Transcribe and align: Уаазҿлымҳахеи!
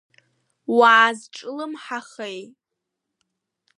Уаазҿлымҳахеи! 0.77 2.41